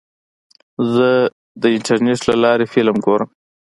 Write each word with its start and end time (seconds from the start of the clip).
زه 0.93 1.07
د 1.61 1.63
انټرنیټ 1.75 2.19
له 2.29 2.35
لارې 2.43 2.65
فلم 2.73 2.95
ګورم. 3.05 3.29